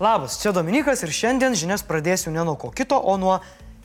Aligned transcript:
Labas, 0.00 0.40
čia 0.42 0.50
Dominikas 0.50 1.04
ir 1.06 1.12
šiandien 1.14 1.54
žinias 1.54 1.84
pradėsiu 1.86 2.32
ne 2.34 2.42
nuo 2.42 2.56
ko 2.58 2.72
kito, 2.74 2.96
o 2.98 3.14
nuo 3.14 3.36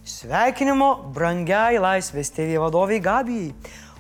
sveikinimo 0.02 0.88
brangiai 1.14 1.78
Laisvės 1.78 2.34
TV 2.34 2.58
vadoviai 2.58 2.98
Gabijai. 2.98 3.52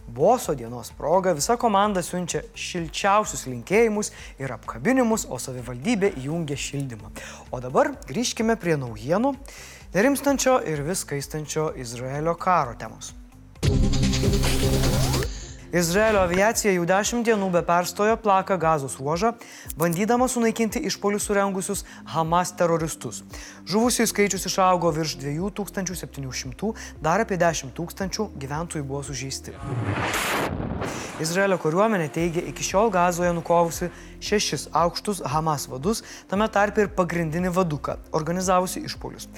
Boso 0.09 0.55
dienos 0.57 0.89
proga 0.97 1.35
visa 1.37 1.53
komanda 1.61 2.01
siunčia 2.01 2.41
šilčiausius 2.57 3.45
linkėjimus 3.45 4.09
ir 4.41 4.55
apkabinimus, 4.55 5.27
o 5.29 5.37
savivaldybė 5.37 6.15
įjungia 6.17 6.57
šildymą. 6.57 7.13
O 7.53 7.61
dabar 7.61 7.93
grįžkime 8.09 8.57
prie 8.57 8.73
naujienų, 8.81 9.35
nerimstančio 9.93 10.57
ir 10.65 10.81
vis 10.89 11.05
kaistančio 11.05 11.69
Izraelio 11.77 12.33
karo 12.41 12.73
temos. 12.73 13.13
Izraelio 15.73 16.23
aviacija 16.25 16.71
jau 16.73 16.85
dešimt 16.89 17.27
dienų 17.27 17.51
be 17.53 17.59
perstojo 17.61 18.15
plaka 18.17 18.55
gazos 18.57 18.95
ruožą, 18.97 19.35
bandydama 19.77 20.25
sunaikinti 20.25 20.81
išpolius 20.89 21.27
surengusius 21.29 21.83
Hamas 22.09 22.55
teroristus. 22.57 23.19
Žuvusiųjų 23.69 24.09
skaičius 24.09 24.47
išaugo 24.49 24.89
virš 24.95 25.19
2700, 25.21 26.73
dar 27.05 27.21
apie 27.21 27.37
10 27.37 27.75
tūkstančių 27.77 28.25
gyventojų 28.41 28.87
buvo 28.89 29.03
sužeisti. 29.05 29.53
Izraelio 31.21 31.59
kariuomenė 31.61 32.09
teigia 32.17 32.41
iki 32.49 32.65
šiol 32.65 32.89
gazoje 32.89 33.29
nukovusi 33.37 33.91
šešis 34.25 34.71
aukštus 34.73 35.21
Hamas 35.21 35.67
vadus, 35.69 36.01
tame 36.31 36.47
tarp 36.49 36.81
ir 36.81 36.89
pagrindinį 36.97 37.53
vaduką, 37.53 37.99
organizavusi 38.17 38.81
išpolius. 38.89 39.29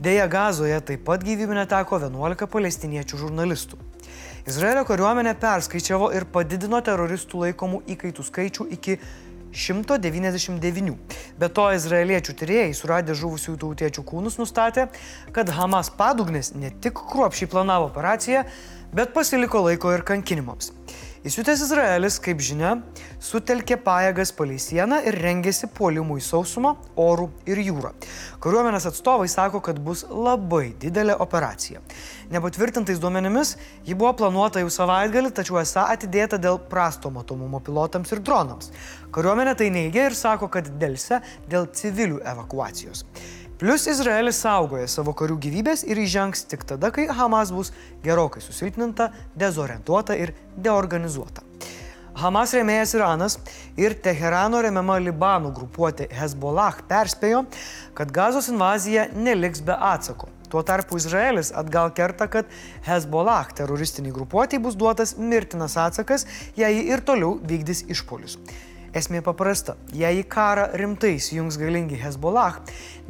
Deja, 0.00 0.24
gazoje 0.32 0.80
taip 0.80 1.04
pat 1.04 1.28
gyvybė 1.28 1.60
neteko 1.60 2.00
11 2.00 2.48
palestiniečių 2.56 3.20
žurnalistų. 3.26 3.84
Izraelio 4.48 4.84
kariuomenė 4.88 5.34
perskaičiavo 5.40 6.10
ir 6.16 6.26
padidino 6.30 6.80
teroristų 6.84 7.46
laikomų 7.46 7.84
įkaitų 7.94 8.26
skaičių 8.28 8.68
iki 8.76 8.98
199. 9.54 10.94
Be 11.38 11.48
to, 11.48 11.66
izraeliečių 11.78 12.34
tyrėjai, 12.40 12.70
suradę 12.74 13.14
žuvusių 13.18 13.56
tautiečių 13.62 14.04
kūnus, 14.06 14.38
nustatė, 14.40 14.88
kad 15.34 15.52
Hamas 15.54 15.92
padugnis 15.94 16.52
ne 16.58 16.72
tik 16.74 16.98
kruopšiai 17.12 17.50
planavo 17.50 17.88
operaciją, 17.92 18.44
bet 18.94 19.14
pasiliko 19.14 19.62
laiko 19.68 19.94
ir 19.94 20.04
kankinimams. 20.06 20.72
Įsiutęs 21.24 21.62
Izraelis, 21.64 22.18
kaip 22.20 22.42
žinia, 22.44 22.74
sutelkė 23.24 23.78
pajėgas 23.80 24.28
palei 24.36 24.58
sieną 24.60 24.98
ir 25.08 25.16
rengėsi 25.24 25.70
puolimui 25.72 26.18
sausumą, 26.20 26.74
orų 27.00 27.30
ir 27.48 27.62
jūrą. 27.64 27.94
Kariuomenės 28.44 28.84
atstovai 28.90 29.30
sako, 29.32 29.62
kad 29.64 29.78
bus 29.86 30.02
labai 30.04 30.74
didelė 30.82 31.14
operacija. 31.24 31.80
Nepatvirtintais 32.28 33.00
duomenimis, 33.00 33.54
ji 33.88 33.96
buvo 33.96 34.10
planuota 34.20 34.60
jau 34.60 34.68
savaitgalį, 34.76 35.30
tačiau 35.38 35.62
esą 35.62 35.86
atidėta 35.94 36.36
dėl 36.36 36.60
prasto 36.68 37.08
matomumo 37.14 37.62
pilotams 37.64 38.12
ir 38.12 38.20
dronams. 38.20 38.68
Kariuomenė 39.16 39.56
tai 39.56 39.70
neigia 39.72 40.10
ir 40.10 40.18
sako, 40.20 40.50
kad 40.52 40.68
dėlse 40.76 41.22
dėl 41.48 41.70
civilių 41.72 42.20
evakuacijos. 42.34 43.06
Plus 43.64 43.86
Izraelis 43.88 44.36
saugoja 44.44 44.84
savo 44.92 45.14
karių 45.16 45.38
gyvybės 45.40 45.86
ir 45.88 45.96
įžengs 46.02 46.42
tik 46.50 46.66
tada, 46.68 46.90
kai 46.92 47.06
Hamas 47.08 47.48
bus 47.48 47.70
gerokai 48.04 48.42
susilpninta, 48.44 49.06
dezorientuota 49.40 50.12
ir 50.20 50.34
deorganizuota. 50.66 51.40
Hamas 52.20 52.52
rėmėjas 52.52 52.92
Iranas 52.98 53.38
ir 53.80 53.96
Teherano 54.04 54.60
remiama 54.60 54.98
Libanų 55.06 55.54
grupuotė 55.56 56.10
Hezbollah 56.12 56.82
perspėjo, 56.90 57.46
kad 57.96 58.12
gazos 58.12 58.50
invazija 58.52 59.06
neliks 59.16 59.64
be 59.64 59.72
atsako. 59.72 60.28
Tuo 60.52 60.60
tarpu 60.60 61.00
Izraelis 61.00 61.48
atgal 61.56 61.88
kerta, 61.96 62.28
kad 62.28 62.52
Hezbollah 62.84 63.48
teroristiniai 63.56 64.12
grupuotėjai 64.20 64.66
bus 64.68 64.76
duotas 64.76 65.16
mirtinas 65.16 65.80
atsakas, 65.80 66.28
jei 66.60 66.82
ji 66.82 66.86
ir 66.92 67.00
toliau 67.08 67.38
vykdys 67.40 67.86
išpolius. 67.96 68.36
Esmė 68.94 69.24
paprasta. 69.26 69.72
Jei 69.90 70.20
į 70.20 70.26
karą 70.30 70.68
rimtai 70.78 71.16
įsijungs 71.16 71.56
galingi 71.58 71.96
Hezbollah, 71.98 72.60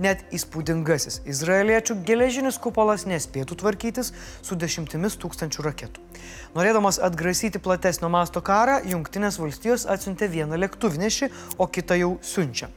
net 0.01 0.23
įspūdingasis 0.33 1.19
izraeliečių 1.29 1.99
geležinis 2.09 2.57
kupolas 2.57 3.05
nespėtų 3.05 3.59
tvarkytis 3.61 4.15
su 4.41 4.57
dešimtimis 4.57 5.19
tūkstančių 5.21 5.67
raketų. 5.67 6.07
Norėdamas 6.57 6.97
atgrasyti 7.05 7.61
platesnio 7.61 8.09
masto 8.09 8.41
karą, 8.41 8.79
Junktinės 8.89 9.37
valstijos 9.43 9.85
atsiuntė 9.91 10.31
vieną 10.33 10.57
lėktuvnešį, 10.63 11.29
o 11.61 11.69
kitą 11.69 12.01
jau 12.01 12.11
siunčia. 12.25 12.71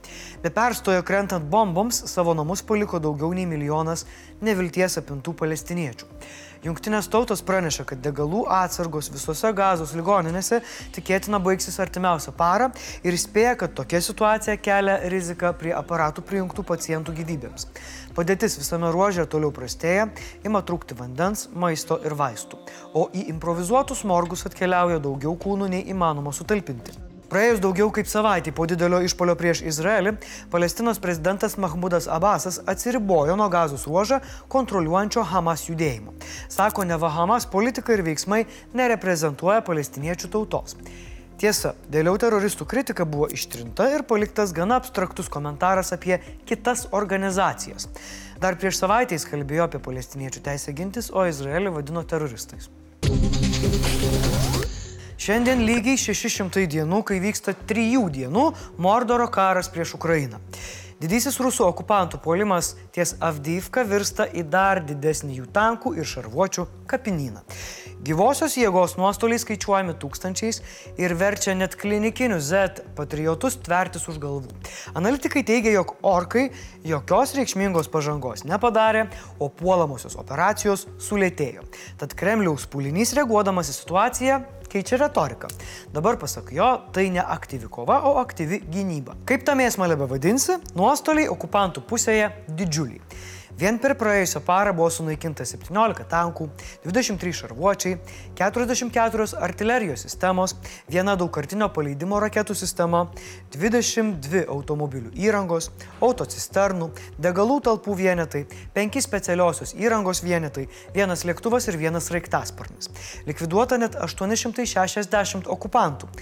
Be 0.43 0.51
perstojo 0.51 1.05
krentant 1.07 1.47
bomboms 1.47 2.01
savo 2.11 2.35
namus 2.35 2.65
paliko 2.67 2.99
daugiau 2.99 3.31
nei 3.31 3.47
milijonas 3.47 4.03
nevilties 4.41 4.97
apimtų 5.01 5.33
palestiniečių. 5.37 6.09
Junktinės 6.65 7.05
tautos 7.13 7.43
praneša, 7.45 7.85
kad 7.87 8.01
degalų 8.01 8.41
atsargos 8.49 9.11
visose 9.13 9.51
gazos 9.55 9.93
ligoninėse 9.95 10.59
tikėtina 10.95 11.39
baigsis 11.43 11.77
artimiausią 11.83 12.33
parą 12.37 12.71
ir 13.05 13.15
įspėja, 13.15 13.53
kad 13.61 13.75
tokia 13.77 14.01
situacija 14.01 14.57
kelia 14.57 14.97
riziką 15.13 15.53
prie 15.61 15.73
aparatų 15.77 16.25
prijungtų 16.27 16.65
pacientų 16.67 17.15
gyvybėms. 17.21 17.69
Padėtis 18.17 18.57
visame 18.57 18.89
ruožė 18.91 19.27
toliau 19.29 19.53
prastėja, 19.53 20.09
ima 20.43 20.63
trūkti 20.65 20.97
vandens, 20.97 21.47
maisto 21.53 22.01
ir 22.03 22.17
vaistų, 22.17 22.59
o 22.97 23.07
į 23.13 23.27
improvizuotus 23.35 24.01
morgus 24.09 24.47
atkeliauja 24.49 24.97
daugiau 25.03 25.37
kūnų 25.37 25.69
nei 25.77 25.85
įmanoma 25.93 26.33
sutalpinti. 26.33 27.06
Praėjus 27.27 27.59
daugiau 27.59 27.89
kaip 27.91 28.07
savaitį 28.07 28.53
po 28.55 28.63
didelio 28.71 29.01
išpolio 29.03 29.33
prieš 29.35 29.59
Izraelį, 29.67 30.13
Palestinos 30.51 31.01
prezidentas 31.03 31.57
Mahmudas 31.59 32.07
Abbasas 32.07 32.61
atsiribojo 32.71 33.35
nuo 33.35 33.49
gazos 33.51 33.83
ruožą 33.89 34.21
kontroliuojančio 34.53 35.25
Hamas 35.27 35.65
judėjimo. 35.67 36.15
Sako, 36.47 36.85
neva 36.87 37.11
Hamas 37.11 37.49
politika 37.51 37.91
ir 37.97 38.05
veiksmai 38.07 38.45
nereprezentuoja 38.79 39.59
palestiniečių 39.67 40.31
tautos. 40.37 40.77
Tiesa, 41.37 41.73
vėliau 41.91 42.15
teroristų 42.17 42.65
kritika 42.65 43.05
buvo 43.05 43.27
ištrinta 43.29 43.89
ir 43.91 44.07
paliktas 44.07 44.55
gana 44.55 44.79
abstraktus 44.79 45.27
komentaras 45.29 45.91
apie 45.93 46.21
kitas 46.47 46.87
organizacijas. 46.95 47.91
Dar 48.39 48.55
prieš 48.55 48.79
savaitę 48.79 49.19
jis 49.19 49.27
kalbėjo 49.27 49.67
apie 49.67 49.83
palestiniečių 49.83 50.47
teisę 50.47 50.73
gintis, 50.79 51.11
o 51.11 51.27
Izraelį 51.27 51.75
vadino 51.75 52.07
teroristais. 52.07 52.71
Šiandien 55.17 55.63
lygiai 55.65 55.97
600 55.97 56.67
dienų, 56.69 56.99
kai 57.01 57.15
vyksta 57.17 57.55
trijų 57.67 58.03
dienų 58.13 58.43
Mordoro 58.77 59.25
karas 59.33 59.65
prieš 59.73 59.95
Ukrainą. 59.97 60.37
Didysis 61.01 61.39
rusų 61.41 61.65
okupantų 61.65 62.19
puolimas 62.21 62.75
ties 62.93 63.15
Avdyivka 63.21 63.81
virsta 63.89 64.27
į 64.29 64.43
dar 64.53 64.83
didesnį 64.85 65.39
jų 65.39 65.47
tankų 65.53 65.95
ir 65.97 66.05
šarvuočių 66.09 66.67
kapinyną. 66.89 67.41
Gyvosios 68.07 68.53
jėgos 68.55 68.93
nuostoliai 68.95 69.39
skaičiuojami 69.41 69.97
tūkstančiais 69.99 70.61
ir 71.01 71.11
verčia 71.19 71.51
net 71.57 71.73
klinikinius 71.75 72.45
Z 72.47 72.85
patriotus 72.95 73.57
tvertis 73.65 74.07
už 74.07 74.21
galvų. 74.23 74.53
Analitikai 74.95 75.43
teigia, 75.43 75.73
jog 75.75 75.97
orkai 76.07 76.45
jokios 76.87 77.35
reikšmingos 77.35 77.91
pažangos 77.91 78.45
nepadarė, 78.47 79.09
o 79.43 79.49
puolamosios 79.51 80.15
operacijos 80.21 80.85
sulėtėjo. 81.03 81.67
Tad 81.99 82.15
Kremliaus 82.15 82.69
pūlinys 82.71 83.11
reaguodamas 83.17 83.73
į 83.73 83.79
situaciją 83.81 84.41
keičia 84.71 85.01
retoriką. 85.03 85.51
Dabar 85.91 86.15
pasak 86.21 86.53
jo, 86.55 86.69
tai 86.95 87.09
ne 87.11 87.23
aktyvi 87.23 87.67
kova, 87.67 88.05
o 88.07 88.21
aktyvi 88.23 88.61
gynyba. 88.71 89.19
Kaip 89.27 89.43
tą 89.43 89.59
mėsmalę 89.59 89.99
bevadinsi, 89.99 90.61
nuostoliai 90.79 91.27
okupantų 91.33 91.83
pusėje 91.91 92.31
didžiuliai. 92.47 93.03
Vien 93.57 93.79
per 93.81 93.95
praėjusią 93.97 94.43
parą 94.45 94.69
buvo 94.77 94.91
sunaikinta 94.93 95.45
17 95.49 96.03
tankų, 96.11 96.45
23 96.83 97.31
šarvuočiai, 97.39 97.95
44 98.37 99.25
artilerijos 99.47 100.03
sistemos, 100.05 100.53
viena 100.85 101.15
daugkartinio 101.17 101.71
paleidimo 101.73 102.19
raketų 102.21 102.53
sistema, 102.53 103.07
22 103.57 104.43
automobilių 104.53 105.09
įrangos, 105.17 105.71
autocisternų, 106.05 106.91
degalų 107.17 107.57
talpų 107.65 107.97
vienetai, 107.97 108.43
5 108.77 109.01
specialiosios 109.01 109.73
įrangos 109.73 110.21
vienetai, 110.21 110.67
vienas 110.93 111.25
lėktuvas 111.25 111.65
ir 111.71 111.81
vienas 111.81 112.11
raiktasparnis. 112.13 112.93
Likviduota 113.25 113.81
net 113.81 113.97
860 113.97 115.49
okupantų. 115.49 116.13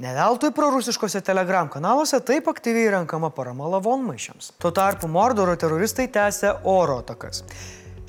Neveltui 0.00 0.48
prorusiškose 0.56 1.20
telegram 1.20 1.68
kanaluose 1.68 2.22
taip 2.24 2.46
aktyviai 2.48 2.88
renkama 2.94 3.28
parama 3.36 3.66
lavonmaišiams. 3.74 4.54
Tuo 4.56 4.70
tarpu 4.72 5.08
Mordoro 5.12 5.56
teroristai 5.60 6.06
tęsia 6.08 6.54
oro 6.64 6.96
atakas. 7.02 7.42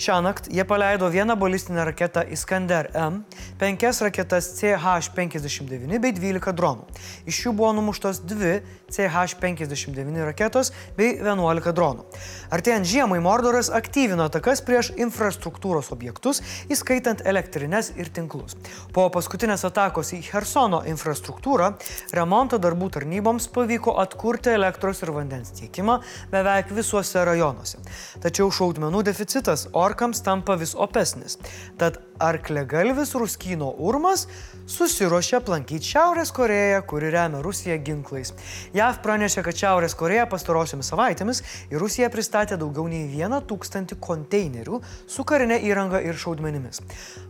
Šią 0.01 0.15
naktį 0.25 0.55
jie 0.57 0.63
paleido 0.65 1.05
vieną 1.13 1.35
balistinę 1.37 1.83
raketą 1.85 2.23
Iskander 2.33 2.87
M, 2.97 3.19
penkias 3.61 3.99
raketas 4.01 4.47
CH-59 4.57 5.99
bei 6.01 6.13
12 6.17 6.55
dronų. 6.57 6.87
Iš 7.29 7.41
jų 7.43 7.51
buvo 7.59 7.69
numuštos 7.77 8.23
dvi 8.25 8.55
CH-59 8.89 10.23
raketos 10.25 10.71
bei 10.97 11.11
11 11.19 11.73
dronų. 11.77 12.07
Artėjant 12.49 12.89
žiemai 12.89 13.19
Mordoras 13.21 13.69
aktyvino 13.69 14.25
atakas 14.25 14.63
prieš 14.65 14.89
infrastruktūros 14.97 15.91
objektus, 15.93 16.41
įskaitant 16.73 17.21
elektrinės 17.21 17.91
ir 17.93 18.09
tinklus. 18.09 18.57
Po 18.97 19.05
paskutinės 19.13 19.67
atakos 19.69 20.15
į 20.17 20.23
Hersono 20.31 20.81
infrastruktūrą, 20.89 21.75
remonto 22.17 22.57
darbų 22.57 22.89
tarnyboms 22.97 23.51
pavyko 23.53 23.99
atkurti 24.01 24.55
elektros 24.57 25.05
ir 25.05 25.13
vandens 25.13 25.53
tiekimą 25.61 26.01
beveik 26.33 26.73
visuose 26.73 27.21
rajonuose. 27.29 27.85
Tačiau 28.25 28.49
šaudmenų 28.49 29.05
deficitas, 29.05 29.69
o 29.69 29.90
orkams 29.91 30.23
tampa 30.23 30.55
vis 30.59 30.73
opesnis. 30.75 31.37
Tad 31.77 31.99
arklegalvis 32.21 33.15
Ruskyno 33.17 33.71
urmas 33.81 34.27
susiruošė 34.69 35.39
aplankyti 35.39 35.89
Šiaurės 35.91 36.31
Koreją, 36.35 36.81
kuri 36.87 37.09
remia 37.13 37.41
Rusiją 37.43 37.77
ginklais. 37.83 38.33
JAV 38.77 39.01
pranešė, 39.03 39.43
kad 39.45 39.57
Šiaurės 39.57 39.95
Koreja 39.97 40.27
pastarosiomis 40.31 40.91
savaitėmis 40.93 41.41
į 41.73 41.81
Rusiją 41.81 42.11
pristatė 42.13 42.59
daugiau 42.61 42.87
nei 42.91 43.07
vieną 43.11 43.41
tūkstantį 43.49 43.97
konteinerių 44.05 44.81
su 45.09 45.25
karinė 45.27 45.59
įranga 45.67 46.01
ir 46.05 46.19
šaudmenimis. 46.21 46.83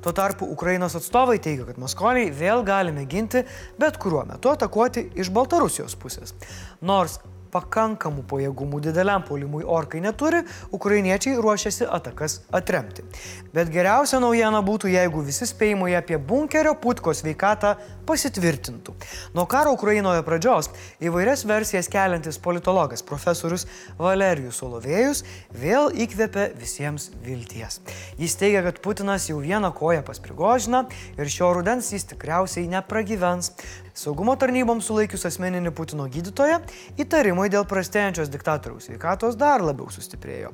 Tuo 0.03 0.13
tarpu 0.17 0.49
Ukrainos 0.51 0.97
atstovai 0.99 1.39
teigia, 1.39 1.65
kad 1.69 1.81
Maskoliai 1.81 2.29
vėl 2.35 2.65
gali 2.67 2.93
mėginti 2.95 3.45
bet 3.81 3.99
kuriuo 4.01 4.25
metu 4.29 4.51
atakuoti 4.53 5.07
iš 5.15 5.31
Baltarusijos 5.33 5.97
pusės. 5.99 6.35
Nors 6.81 7.19
pakankamų 7.51 8.25
pajėgumų 8.29 8.81
dideliam 8.87 9.25
polimui 9.27 9.63
orkai 9.67 10.01
neturi, 10.03 10.43
ukrainiečiai 10.73 11.37
ruošiasi 11.41 11.87
atakas 11.87 12.39
atremti. 12.51 13.05
Bet 13.53 13.71
geriausia 13.73 14.21
naujiena 14.23 14.61
būtų, 14.65 14.91
jeigu 14.93 15.23
visi 15.27 15.47
spėjimai 15.49 15.93
apie 15.99 16.17
bunkerio 16.17 16.73
putko 16.79 17.13
sveikatą 17.15 17.75
pasitvirtintų. 18.07 18.95
Nuo 19.35 19.45
karo 19.49 19.73
Ukrainoje 19.75 20.23
pradžios 20.27 20.71
įvairias 21.03 21.45
versijas 21.47 21.89
keliantis 21.91 22.39
politologas 22.41 23.03
profesorius 23.05 23.67
Valerijus 23.99 24.61
Solovėjus 24.61 25.23
vėl 25.55 25.91
įkvėpė 26.05 26.49
visiems 26.59 27.09
vilties. 27.25 27.79
Jis 28.19 28.37
teigia, 28.39 28.63
kad 28.65 28.81
Putinas 28.83 29.29
jau 29.29 29.39
vieną 29.43 29.71
koją 29.75 30.03
pasprigožina 30.07 30.85
ir 31.17 31.31
šio 31.31 31.53
rudens 31.57 31.91
jis 31.93 32.07
tikriausiai 32.13 32.69
nepragyvens. 32.71 33.53
Saugumo 33.97 34.35
tarnyboms 34.39 34.87
sulaikius 34.87 35.25
asmeninį 35.27 35.73
Putino 35.75 36.05
gydytoją, 36.11 36.61
įtarimai 37.01 37.49
dėl 37.51 37.65
prastėjančios 37.67 38.31
diktatoriaus 38.31 38.87
sveikatos 38.87 39.35
dar 39.39 39.63
labiau 39.65 39.91
sustiprėjo. 39.91 40.53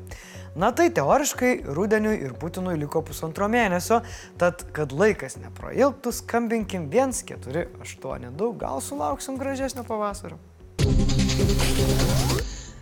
Na 0.57 0.72
tai 0.74 0.89
teoriškai 0.89 1.51
rudeniui 1.78 2.18
ir 2.18 2.34
Putinui 2.42 2.74
liko 2.81 3.04
pusantro 3.06 3.45
mėnesio, 3.51 4.01
tad 4.42 4.66
kad 4.74 4.95
laikas 4.95 5.38
neprailgtų, 5.38 6.13
skambinkim 6.18 6.89
1482, 6.89 8.54
gal 8.57 8.81
sulauksim 8.81 9.38
gražesnio 9.38 9.86
pavasario. 9.86 10.40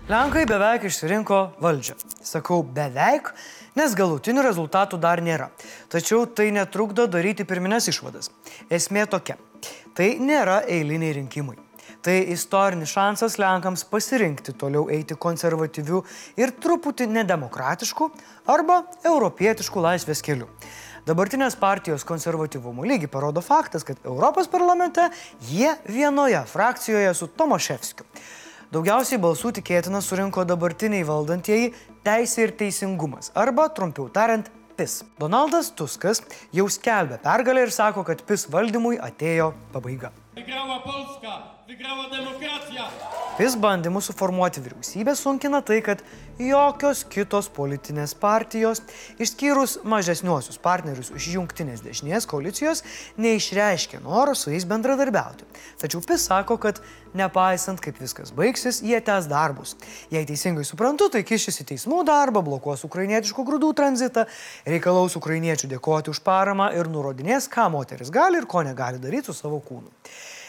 Lenkai 0.05 0.43
beveik 0.45 0.83
išsirinko 0.85 1.37
valdžią. 1.57 1.95
Sakau 2.21 2.59
beveik, 2.61 3.31
nes 3.75 3.95
galutinių 3.97 4.43
rezultatų 4.45 4.99
dar 5.01 5.19
nėra. 5.25 5.49
Tačiau 5.89 6.27
tai 6.29 6.51
netrukdo 6.53 7.07
daryti 7.09 7.43
pirminės 7.49 7.89
išvadas. 7.89 8.29
Esmė 8.69 9.07
tokia. 9.09 9.39
Tai 9.95 10.09
nėra 10.19 10.57
eiliniai 10.67 11.13
rinkimai. 11.15 11.55
Tai 12.03 12.15
istorinis 12.33 12.91
šansas 12.91 13.37
Lenkams 13.39 13.85
pasirinkti 13.87 14.53
toliau 14.59 14.89
eiti 14.91 15.15
konservatyvių 15.15 16.01
ir 16.37 16.51
truputį 16.61 17.07
nedemokratiškų 17.13 18.09
arba 18.51 18.81
europietiškų 19.07 19.85
laisvės 19.85 20.21
kelių. 20.25 20.49
Dabartinės 21.07 21.55
partijos 21.55 22.03
konservatyvumo 22.03 22.83
lygį 22.85 23.07
parodo 23.13 23.41
faktas, 23.45 23.87
kad 23.87 24.03
Europos 24.03 24.51
parlamente 24.51 25.07
jie 25.47 25.71
vienoje 25.87 26.43
frakcijoje 26.51 27.15
su 27.15 27.29
Tomaševskiu. 27.31 28.03
Daugiausiai 28.75 29.21
balsų 29.21 29.53
tikėtina 29.61 30.03
surinko 30.03 30.43
dabartiniai 30.49 31.07
valdantieji 31.07 31.71
Teisė 32.03 32.49
ir 32.49 32.55
Teisingumas 32.59 33.31
arba, 33.37 33.69
trumpiau 33.71 34.09
tariant, 34.11 34.51
PIS. 34.77 35.03
Donaldas 35.19 35.71
Tuskas 35.75 36.21
jau 36.53 36.67
skelbia 36.69 37.19
pergalę 37.23 37.65
ir 37.65 37.73
sako, 37.73 38.03
kad 38.07 38.23
PIS 38.27 38.47
valdymui 38.51 38.99
atėjo 38.99 39.53
pabaiga. 39.73 40.11
Wygrała 40.35 40.79
Polska! 40.83 41.37
Wygrała 41.67 42.09
demokracja! 42.09 43.24
PIS 43.37 43.55
bandymus 43.59 44.05
suformuoti 44.05 44.61
vyriausybę 44.63 45.15
sunkina 45.15 45.59
tai, 45.61 45.81
kad 45.83 45.99
jokios 46.39 47.01
kitos 47.11 47.49
politinės 47.51 48.13
partijos, 48.15 48.79
išskyrus 49.19 49.73
mažesniuosius 49.83 50.55
partnerius 50.63 51.09
iš 51.11 51.25
jungtinės 51.33 51.83
dešinės 51.83 52.29
koalicijos, 52.31 52.85
neišreiškė 53.19 53.99
noro 54.05 54.37
su 54.39 54.53
jais 54.53 54.63
bendradarbiauti. 54.69 55.43
Tačiau 55.81 55.99
PIS 56.07 56.29
sako, 56.29 56.55
kad 56.63 56.79
nepaisant, 57.11 57.81
kaip 57.83 57.99
viskas 57.99 58.31
baigsis, 58.37 58.79
jie 58.79 59.01
tęs 59.03 59.27
darbus. 59.27 59.75
Jei 60.15 60.23
teisingai 60.29 60.63
suprantu, 60.63 61.09
tai 61.11 61.25
kišis 61.27 61.59
į 61.59 61.67
teismų 61.73 62.05
darbą, 62.07 62.39
blokuos 62.45 62.87
ukrainietiškų 62.87 63.45
grūdų 63.51 63.73
tranzitą, 63.75 64.23
reikalaus 64.63 65.19
ukrainiečių 65.19 65.73
dėkoti 65.75 66.15
už 66.15 66.23
paramą 66.23 66.71
ir 66.79 66.87
nurodinės, 66.87 67.51
ką 67.51 67.67
moteris 67.75 68.15
gali 68.15 68.39
ir 68.39 68.47
ko 68.47 68.63
negali 68.63 69.03
daryti 69.03 69.27
su 69.27 69.35
savo 69.41 69.59
kūnu. 69.59 69.91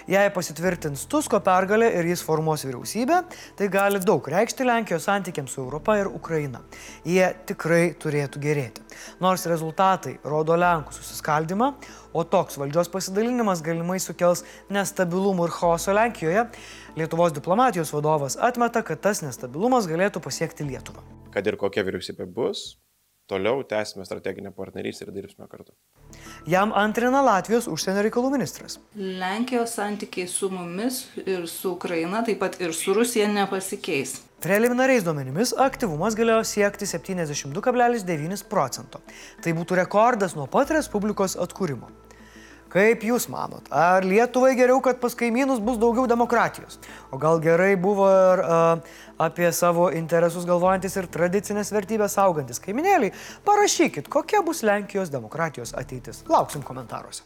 Jei 0.06 0.29
pasitvirtins 0.31 1.00
Tusko 1.11 1.41
pergalė 1.43 1.88
ir 1.99 2.06
jis 2.06 2.20
formuos 2.23 2.62
vyriausybę, 2.62 3.17
tai 3.58 3.67
gali 3.75 3.99
daug 3.99 4.29
reikšti 4.31 4.62
Lenkijos 4.62 5.08
santykiams 5.08 5.56
su 5.56 5.64
Europa 5.64 5.97
ir 5.99 6.06
Ukraina. 6.06 6.61
Jie 7.03 7.26
tikrai 7.49 7.88
turėtų 7.99 8.43
gerėti. 8.44 8.85
Nors 9.19 9.49
rezultatai 9.50 10.14
rodo 10.23 10.55
Lenkų 10.55 10.94
susiskaldimą, 10.94 11.73
o 12.14 12.23
toks 12.23 12.55
valdžios 12.62 12.93
pasidalinimas 12.94 13.64
galimai 13.67 13.99
sukels 13.99 14.44
nestabilumų 14.70 15.50
ir 15.50 15.56
chaoso 15.58 15.99
Lenkijoje, 15.99 16.47
Lietuvos 16.97 17.35
diplomatijos 17.35 17.91
vadovas 17.91 18.38
atmeta, 18.38 18.87
kad 18.87 19.02
tas 19.02 19.26
nestabilumas 19.26 19.91
galėtų 19.91 20.23
pasiekti 20.23 20.70
Lietuvą. 20.70 21.02
Kad 21.35 21.50
ir 21.50 21.59
kokia 21.59 21.82
vyriausybė 21.82 22.31
bus, 22.31 22.76
toliau 23.26 23.64
tęsime 23.64 24.05
strateginę 24.06 24.52
partnerystę 24.52 25.05
ir 25.05 25.12
dirbsime 25.12 25.49
kartu. 25.49 25.73
Jam 26.46 26.73
antrina 26.73 27.23
Latvijos 27.23 27.67
užsienio 27.69 28.05
reikalų 28.06 28.31
ministras. 28.37 28.78
Lenkijos 28.94 29.75
santykiai 29.78 30.28
su 30.31 30.50
mumis 30.50 31.02
ir 31.26 31.49
su 31.50 31.75
Ukraina, 31.75 32.23
taip 32.26 32.40
pat 32.44 32.61
ir 32.61 32.75
su 32.75 32.94
Rusija 32.94 33.28
nepasikeis. 33.32 34.20
Preliminariais 34.46 35.02
duomenimis 35.02 35.55
aktyvumas 35.58 36.14
galėjo 36.14 36.43
siekti 36.44 36.87
72,9 36.87 38.44
procento. 38.50 39.00
Tai 39.43 39.55
būtų 39.56 39.81
rekordas 39.82 40.37
nuo 40.38 40.46
pat 40.46 40.70
Respublikos 40.76 41.38
atkūrimo. 41.40 41.88
Kaip 42.76 43.05
Jūs 43.08 43.25
manot, 43.32 43.64
ar 43.73 44.05
Lietuvai 44.05 44.50
geriau, 44.58 44.82
kad 44.84 44.99
pas 45.00 45.14
kaimynus 45.17 45.62
bus 45.64 45.78
daugiau 45.81 46.05
demokratijos? 46.11 46.76
O 47.08 47.17
gal 47.17 47.40
gerai 47.40 47.70
buvo 47.81 48.05
ir 48.12 48.43
uh, 48.44 48.99
apie 49.26 49.49
savo 49.56 49.87
interesus 49.96 50.44
galvojantis 50.44 50.99
ir 51.00 51.08
tradicinės 51.08 51.73
vertybės 51.73 52.19
saugantis 52.19 52.61
kaiminėliai? 52.61 53.14
Parašykit, 53.49 54.11
kokia 54.12 54.44
bus 54.44 54.61
Lenkijos 54.69 55.08
demokratijos 55.14 55.73
ateitis. 55.73 56.20
Lauksim 56.28 56.67
komentaruose. 56.69 57.25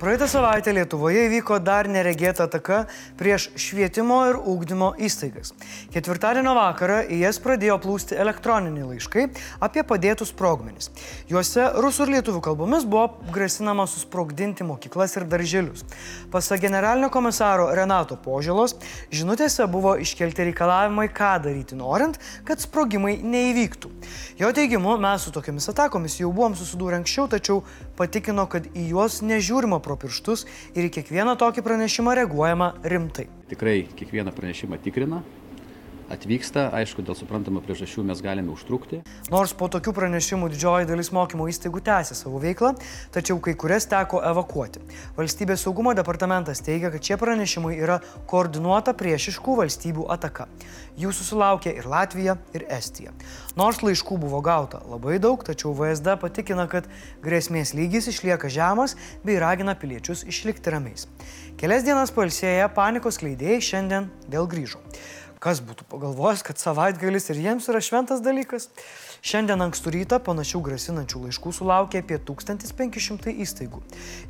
Praeitą 0.00 0.24
savaitę 0.32 0.72
Lietuvoje 0.72 1.26
įvyko 1.26 1.58
dar 1.60 1.84
neregėta 1.92 2.46
ataka 2.46 2.86
prieš 3.20 3.50
švietimo 3.60 4.22
ir 4.30 4.38
ūkdymo 4.48 4.94
įstaigas. 5.04 5.50
Ketvirtadienio 5.92 6.54
vakarą 6.56 7.02
į 7.04 7.18
jas 7.20 7.36
pradėjo 7.44 7.76
plūsti 7.82 8.16
elektroniniai 8.16 8.86
laiškai 8.94 9.26
apie 9.60 9.84
padėtus 9.84 10.32
sprogmenis. 10.32 10.88
Juose 11.28 11.66
rusų 11.84 12.06
ir 12.06 12.12
lietuvių 12.14 12.40
kalbomis 12.46 12.86
buvo 12.88 13.26
grasinama 13.34 13.84
susprogdinti 13.84 14.64
mokyklas 14.64 15.18
ir 15.20 15.26
darželius. 15.28 15.84
Pasak 16.32 16.64
generalinio 16.64 17.12
komisaro 17.12 17.68
Renato 17.76 18.16
Požėlos, 18.16 18.78
žinutėse 19.12 19.68
buvo 19.68 19.98
iškelti 20.00 20.48
reikalavimai, 20.48 21.10
ką 21.12 21.34
daryti 21.44 21.76
norint, 21.76 22.16
kad 22.48 22.64
sprogimai 22.64 23.18
neįvyktų. 23.20 23.92
Jo 24.40 24.48
teigimu, 24.56 24.96
mes 24.96 25.28
su 25.28 25.36
tokiamis 25.36 25.68
atakomis 25.74 26.16
jau 26.22 26.32
buvom 26.32 26.56
susidūrę 26.56 27.02
anksčiau, 27.02 27.28
tačiau 27.36 27.60
patikino, 28.00 28.46
kad 28.50 28.68
į 28.72 28.86
juos 28.94 29.20
nežiūrima 29.26 29.80
pro 29.84 29.98
pirštus 30.00 30.46
ir 30.72 30.88
į 30.88 30.94
kiekvieną 30.96 31.36
tokį 31.40 31.64
pranešimą 31.66 32.16
reaguojama 32.22 32.72
rimtai. 32.88 33.28
Tikrai 33.52 33.82
kiekvieną 33.98 34.32
pranešimą 34.36 34.80
tikrina, 34.84 35.20
atvyksta, 36.10 36.68
aišku, 36.74 37.04
dėl 37.06 37.16
suprantamų 37.18 37.62
priežasčių 37.64 38.04
mes 38.08 38.20
galime 38.24 38.52
užtrukti. 38.52 39.00
Nors 39.32 39.54
po 39.56 39.68
tokių 39.70 39.94
pranešimų 39.96 40.50
didžioji 40.52 40.88
dalis 40.90 41.12
mokymo 41.14 41.46
įstaigų 41.50 41.82
tęsė 41.86 42.16
savo 42.18 42.40
veiklą, 42.42 42.72
tačiau 43.14 43.38
kai 43.42 43.54
kurias 43.58 43.86
teko 43.90 44.22
evakuoti. 44.30 44.82
Valstybės 45.18 45.64
saugumo 45.66 45.94
departamentas 45.96 46.62
teigia, 46.66 46.90
kad 46.92 47.04
šie 47.06 47.18
pranešimai 47.20 47.76
yra 47.78 48.00
koordinuota 48.30 48.94
priešiškų 48.98 49.56
valstybių 49.62 50.08
ataka. 50.16 50.48
Jų 51.00 51.14
susilaukė 51.16 51.76
ir 51.78 51.86
Latvija, 51.88 52.36
ir 52.56 52.66
Estija. 52.68 53.14
Nors 53.58 53.80
laiškų 53.84 54.18
buvo 54.20 54.42
gauta 54.44 54.82
labai 54.90 55.20
daug, 55.22 55.42
tačiau 55.46 55.72
VSD 55.76 56.16
patikina, 56.20 56.66
kad 56.70 56.88
grėsmės 57.24 57.72
lygis 57.78 58.10
išlieka 58.10 58.50
žemas 58.52 58.96
bei 59.24 59.38
ragina 59.40 59.76
piliečius 59.78 60.26
išlikti 60.28 60.74
ramiais. 60.74 61.06
Kelias 61.60 61.84
dienas 61.84 62.12
palsėję 62.16 62.68
panikos 62.72 63.20
kleidėjai 63.20 63.62
šiandien 63.64 64.10
vėl 64.32 64.46
grįžo. 64.50 64.80
Kas 65.40 65.62
būtų 65.64 65.86
pagalvojęs, 65.88 66.42
kad 66.44 66.60
savaitgalis 66.60 67.30
ir 67.32 67.38
jiems 67.40 67.64
yra 67.72 67.80
šventas 67.80 68.20
dalykas? 68.20 68.66
Šiandien 69.24 69.64
ankstų 69.64 69.94
rytą 69.94 70.18
panašių 70.20 70.58
grasinančių 70.66 71.22
laiškų 71.22 71.52
sulaukė 71.56 72.02
apie 72.02 72.18
1500 72.28 73.32
įstaigų. 73.40 73.80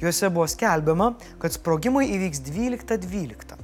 Juose 0.04 0.30
buvo 0.30 0.46
skelbiama, 0.46 1.16
kad 1.42 1.56
sprogimai 1.56 2.04
įvyks 2.14 2.44
12.12. 2.46 3.58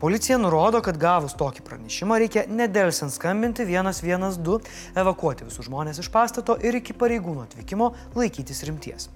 Policija 0.00 0.36
nurodo, 0.36 0.82
kad 0.84 0.98
gavus 1.00 1.32
tokį 1.40 1.64
pranešimą 1.64 2.18
reikia 2.20 2.42
nedelsiant 2.52 3.14
skambinti 3.14 3.64
112, 3.64 4.68
evakuoti 5.00 5.48
visus 5.48 5.70
žmonės 5.70 6.02
iš 6.02 6.12
pastato 6.12 6.58
ir 6.60 6.76
iki 6.82 6.92
pareigūnų 6.92 7.46
atvykimo 7.46 7.88
laikytis 8.18 8.60
rimties. 8.68 9.08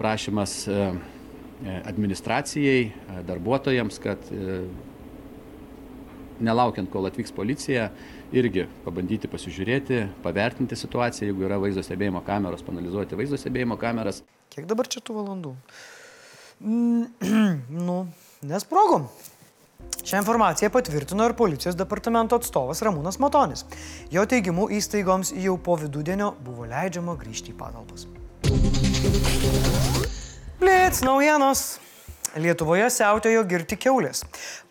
Prašymas 0.00 0.56
e, 0.66 0.82
e, 0.82 1.78
administracijai, 1.86 2.82
e, 2.90 3.22
darbuotojams, 3.30 4.02
kad 4.02 4.26
nelaukiant, 6.44 6.90
kol 6.92 7.08
atvyks 7.08 7.34
policija, 7.36 7.90
irgi 8.36 8.66
pabandyti 8.84 9.30
pasižiūrėti, 9.30 10.02
pavertinti 10.24 10.78
situaciją, 10.78 11.30
jeigu 11.30 11.46
yra 11.48 11.60
vaizdo 11.62 11.84
stebėjimo 11.86 12.22
kameros, 12.26 12.64
panalizuoti 12.66 13.18
vaizdo 13.18 13.38
stebėjimo 13.40 13.78
kameras. 13.80 14.22
Kiek 14.54 14.68
dabar 14.68 14.90
čia 14.90 15.02
tų 15.04 15.20
valandų? 15.20 15.54
Mm, 16.64 17.06
nu, 17.88 18.02
nesprogom. 18.46 19.08
Šią 20.06 20.20
informaciją 20.22 20.70
patvirtino 20.72 21.26
ir 21.26 21.34
policijos 21.36 21.76
departamento 21.76 22.38
atstovas 22.38 22.80
Ramūnas 22.86 23.18
Matonis. 23.22 23.64
Jo 24.10 24.24
teigimu 24.28 24.68
įstaigoms 24.72 25.32
jau 25.42 25.56
po 25.58 25.76
vidudienio 25.80 26.32
buvo 26.46 26.66
leidžiama 26.70 27.16
grįžti 27.20 27.52
į 27.52 27.58
patalpas. 27.58 28.06
Blitz 30.62 31.02
naujienos. 31.04 31.66
Lietuvoje 32.36 32.90
siautėjo 32.92 33.42
girti 33.48 33.78
keulės. 33.80 34.22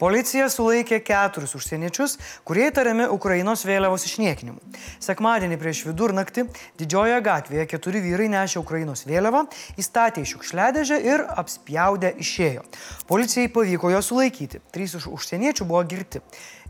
Policija 0.01 0.45
sulaikė 0.53 0.99
keturis 1.05 1.55
užsieniečius, 1.57 2.17
kurie 2.45 2.67
įtariami 2.69 3.07
Ukrainos 3.13 3.65
vėliavos 3.65 4.05
išniekinimu. 4.05 4.61
Sekmadienį 5.01 5.57
prieš 5.61 5.81
vidurnaktį 5.87 6.45
didžiojoje 6.77 7.19
gatvėje 7.25 7.67
keturi 7.73 8.03
vyrai 8.05 8.29
nešė 8.35 8.61
Ukrainos 8.61 9.05
vėliavą, 9.09 9.45
įstatė 9.81 10.21
į 10.21 10.31
šiukšliadežę 10.35 11.01
ir 11.09 11.25
apspjaudę 11.41 12.13
išėjo. 12.21 12.65
Policijai 13.09 13.49
pavyko 13.49 13.93
jo 13.95 14.05
sulaikyti. 14.05 14.61
Trys 14.69 14.97
iš 15.01 15.09
užsieniečių 15.09 15.65
buvo 15.65 15.81
girti. 15.89 16.21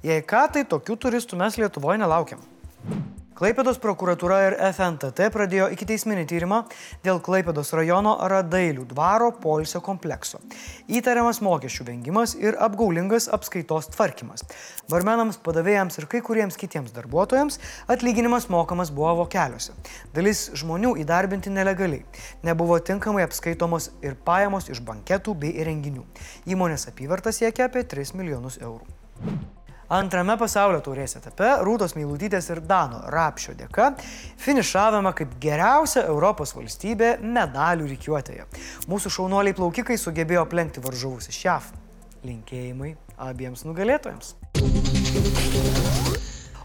Jei 0.05 0.23
ką, 0.23 0.47
tai 0.55 0.67
tokių 0.69 0.99
turistų 1.07 1.39
mes 1.43 1.59
Lietuvoje 1.59 1.99
nelaukiam. 1.99 2.54
Klaipėdos 3.35 3.81
prokuratūra 3.83 4.35
ir 4.45 4.53
FNTT 4.69 5.25
pradėjo 5.33 5.65
ikiteisminį 5.75 6.21
tyrimą 6.31 6.61
dėl 7.03 7.17
Klaipėdos 7.19 7.73
rajono 7.75 8.13
Radailių 8.31 8.85
dvaro 8.93 9.33
poilsio 9.43 9.81
komplekso. 9.83 10.39
Įtariamas 10.87 11.41
mokesčių 11.43 11.83
vengimas 11.89 12.31
ir 12.39 12.55
apgaulingas 12.63 13.27
apskaitos 13.35 13.89
tvarkymas. 13.91 14.45
Barmenams, 14.87 15.35
padavėjams 15.43 15.99
ir 15.99 16.07
kai 16.13 16.21
kuriems 16.23 16.55
kitiems 16.61 16.95
darbuotojams 16.95 17.59
atlyginimas 17.91 18.47
mokamas 18.47 18.93
buvo 18.95 19.11
vokeliuose. 19.25 19.75
Dalis 20.15 20.45
žmonių 20.55 20.93
įdarbinti 21.03 21.51
nelegaliai. 21.51 22.05
Nebuvo 22.47 22.79
tinkamai 22.79 23.27
apskaitomos 23.27 23.89
ir 23.99 24.15
pajamos 24.15 24.71
iš 24.71 24.79
banketų 24.87 25.35
bei 25.43 25.67
renginių. 25.67 26.07
Įmonės 26.55 26.87
apyvarta 26.87 27.35
siekia 27.35 27.67
apie 27.67 27.83
3 27.83 28.15
milijonus 28.15 28.61
eurų. 28.63 28.87
Antrame 29.85 30.33
pasaulio 30.41 30.79
taurės 30.81 31.11
etape 31.19 31.45
Rūtos 31.61 31.91
Meilutytės 31.93 32.47
ir 32.49 32.61
Dano 32.65 33.03
Rapšio 33.13 33.53
dėka 33.53 33.91
finišavome 34.41 35.11
kaip 35.13 35.35
geriausia 35.43 36.07
Europos 36.09 36.55
valstybė 36.57 37.11
medalių 37.21 37.91
reikiuotėje. 37.91 38.47
Mūsų 38.89 39.11
šaunuoliai 39.13 39.53
plaukikai 39.53 39.99
sugebėjo 40.01 40.47
aplenkti 40.47 40.81
varžovus 40.81 41.29
iš 41.29 41.43
JAV. 41.45 41.67
Linkėjimai 42.25 42.95
abiems 43.27 43.61
nugalėtojams. 43.67 44.33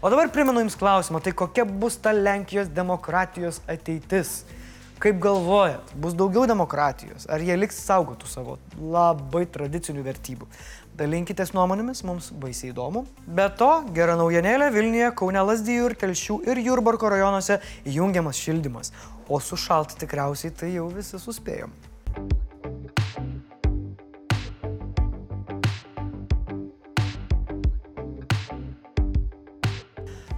O 0.01 0.09
dabar 0.09 0.33
primenu 0.33 0.65
Jums 0.65 0.79
klausimą, 0.81 1.21
tai 1.21 1.35
kokia 1.37 1.67
bus 1.69 1.99
ta 2.01 2.15
Lenkijos 2.17 2.73
demokratijos 2.73 3.61
ateitis? 3.69 4.39
Kaip 5.01 5.17
galvojat, 5.21 5.93
bus 5.97 6.13
daugiau 6.13 6.47
demokratijos? 6.49 7.23
Ar 7.29 7.41
jie 7.41 7.53
liks 7.57 7.79
saugotų 7.87 8.27
savo 8.29 8.57
labai 8.77 9.47
tradicinių 9.49 10.03
vertybių? 10.05 10.49
Dalinkitės 10.99 11.53
nuomonėmis, 11.55 12.01
mums 12.03 12.27
baisiai 12.35 12.73
įdomu. 12.73 13.05
Be 13.23 13.45
to, 13.55 13.69
gera 13.95 14.17
naujienėlė 14.19 14.67
Vilniuje, 14.75 15.11
Kaune 15.15 15.39
Lasdijų 15.47 15.85
ir 15.87 15.95
Telšių 16.01 16.35
ir 16.51 16.59
Jurbarko 16.65 17.11
rajonuose 17.13 17.61
įjungiamas 17.87 18.41
šildymas. 18.41 18.91
O 19.31 19.39
sušalti 19.39 19.95
tikriausiai 20.03 20.51
tai 20.51 20.73
jau 20.75 20.89
visi 20.91 21.15
suspėjom. 21.21 21.71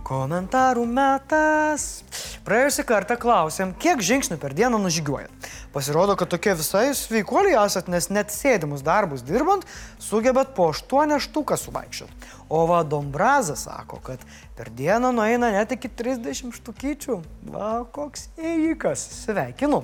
Komentarų 0.05 0.85
metas. 0.85 2.03
Praėjusį 2.45 2.83
kartą 2.85 3.17
klausėm, 3.17 3.73
kiek 3.81 4.03
žingsnių 4.03 4.37
per 4.37 4.53
dieną 4.53 4.77
nužygiuojat. 4.83 5.42
Pasirodo, 5.73 6.13
kad 6.15 6.29
tokie 6.29 6.53
visai 6.53 6.91
sveikuoliai 6.93 7.57
esat, 7.65 7.87
nes 7.89 8.05
net 8.13 8.29
sėdimus 8.29 8.83
darbus 8.85 9.23
dirbant, 9.25 9.65
sugebat 9.97 10.51
po 10.53 10.67
8 10.69 11.17
štuką 11.25 11.57
suvaikščiot. 11.57 12.27
O 12.53 12.67
va 12.69 12.83
Dombraza 12.85 13.55
sako, 13.57 13.97
kad 14.05 14.21
per 14.53 14.69
dieną 14.69 15.09
nueina 15.17 15.49
net 15.55 15.73
iki 15.73 15.89
30 15.89 16.53
štukyčių. 16.59 17.17
Va, 17.55 17.71
koks 17.89 18.29
įvykas. 18.37 19.01
Sveikinu. 19.23 19.81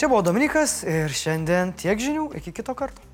Čia 0.00 0.08
buvo 0.08 0.24
Dominikas 0.24 0.80
ir 0.88 1.12
šiandien 1.12 1.76
tiek 1.76 2.00
žinių. 2.00 2.30
Iki 2.40 2.56
kito 2.62 2.72
karto. 2.72 3.04